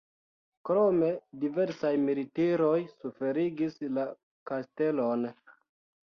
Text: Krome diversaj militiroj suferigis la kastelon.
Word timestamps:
Krome 0.67 1.09
diversaj 1.41 1.91
militiroj 2.05 2.77
suferigis 2.93 3.77
la 3.99 4.07
kastelon. 4.53 5.29